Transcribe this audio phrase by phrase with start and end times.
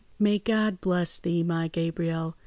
[0.17, 2.35] "May God bless thee, my Gabriel!"